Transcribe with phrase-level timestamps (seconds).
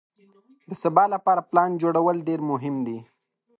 [0.69, 2.99] د سبا لپاره پلان جوړول ډېر مهم دي.